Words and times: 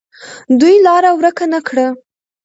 دوی 0.59 0.75
لاره 0.85 1.11
ورکه 1.15 1.45
نه 1.53 1.59
کړه. 1.67 1.87